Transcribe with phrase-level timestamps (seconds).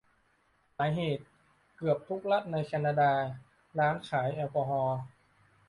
[0.75, 1.25] หมายเหตุ:
[1.75, 3.11] เกือบทุกรัฐในแคนาดา
[3.79, 4.99] ร้านขายแอลกอฮอล์